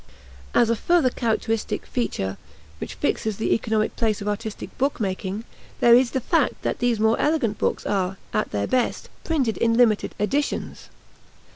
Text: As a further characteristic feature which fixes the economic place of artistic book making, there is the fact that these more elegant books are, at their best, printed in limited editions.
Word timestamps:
As 0.55 0.71
a 0.71 0.75
further 0.75 1.11
characteristic 1.11 1.85
feature 1.85 2.37
which 2.79 2.95
fixes 2.95 3.37
the 3.37 3.53
economic 3.53 3.95
place 3.95 4.19
of 4.19 4.27
artistic 4.27 4.75
book 4.79 4.99
making, 4.99 5.43
there 5.79 5.93
is 5.93 6.09
the 6.09 6.19
fact 6.19 6.63
that 6.63 6.79
these 6.79 6.99
more 6.99 7.19
elegant 7.19 7.59
books 7.59 7.85
are, 7.85 8.17
at 8.33 8.49
their 8.49 8.65
best, 8.65 9.09
printed 9.23 9.57
in 9.57 9.77
limited 9.77 10.15
editions. 10.19 10.89